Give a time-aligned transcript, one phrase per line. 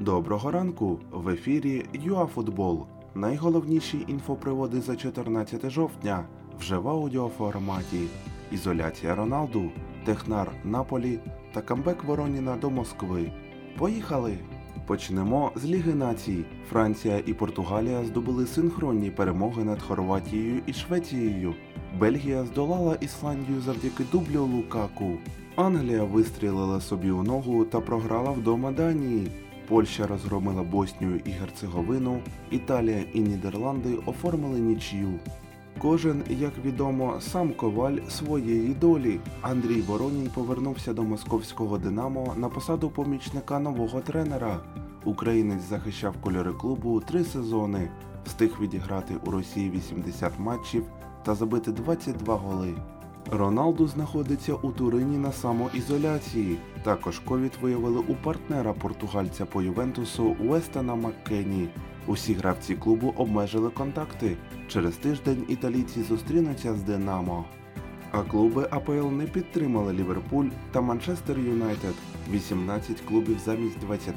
[0.00, 0.98] Доброго ранку!
[1.12, 2.86] В ефірі ЮАФутбол.
[3.14, 6.24] Найголовніші інфоприводи за 14 жовтня
[6.58, 8.00] вже в аудіоформаті.
[8.52, 9.70] Ізоляція Роналду,
[10.04, 11.18] Технар Наполі
[11.52, 13.32] та камбек Вороніна до Москви.
[13.78, 14.38] Поїхали!
[14.86, 16.44] Почнемо з Ліги націй.
[16.70, 21.54] Франція і Португалія здобули синхронні перемоги над Хорватією і Швецією.
[21.98, 25.12] Бельгія здолала Ісландію завдяки дублю Лукаку.
[25.56, 29.30] Англія вистрілила собі у ногу та програла вдома Данії.
[29.70, 32.20] Польща розгромила Боснію і Герцеговину,
[32.50, 35.18] Італія і Нідерланди оформили нічию.
[35.78, 39.20] Кожен, як відомо, сам коваль своєї долі.
[39.40, 44.60] Андрій Воронін повернувся до московського Динамо на посаду помічника нового тренера.
[45.04, 47.90] Українець захищав кольори клубу три сезони,
[48.26, 50.84] встиг відіграти у Росії 80 матчів
[51.24, 52.74] та забити 22 голи.
[53.32, 56.58] Роналду знаходиться у Турині на самоізоляції.
[56.82, 61.68] Також ковід виявили у партнера португальця по Ювентусу Уестона Маккені.
[62.06, 64.36] Усі гравці клубу обмежили контакти.
[64.68, 67.44] Через тиждень італійці зустрінуться з Динамо.
[68.12, 71.94] А клуби АПЛ не підтримали Ліверпуль та Манчестер Юнайтед.
[72.32, 74.14] 18 клубів замість 20,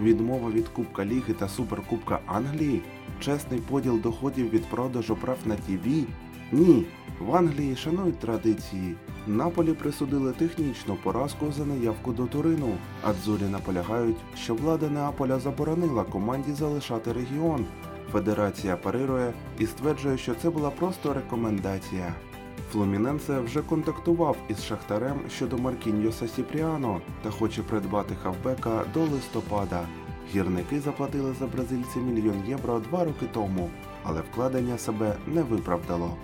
[0.00, 2.82] відмова від Кубка Ліги та Суперкубка Англії,
[3.20, 6.06] чесний поділ доходів від продажу прав на ТІВІ.
[6.52, 6.84] Ні,
[7.20, 8.94] в Англії шанують традиції.
[9.26, 12.74] Наполі присудили технічну поразку за неявку до Турину.
[13.02, 17.66] Адзурі наполягають, що влада Неаполя заборонила команді залишати регіон.
[18.12, 22.14] Федерація парирує і стверджує, що це була просто рекомендація.
[22.72, 29.80] Флуміненсе вже контактував із Шахтарем щодо Маркіньоса Сіпріано та хоче придбати хавбека до листопада.
[30.34, 33.70] Гірники заплатили за бразильця мільйон євро два роки тому,
[34.02, 36.16] але вкладення себе не виправдало.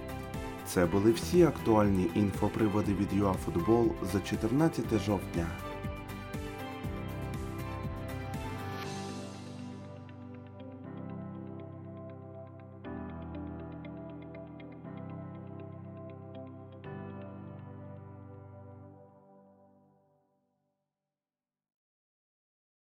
[0.69, 5.47] Це були всі актуальні інфоприводи від ЮАФутбол за 14 жовтня.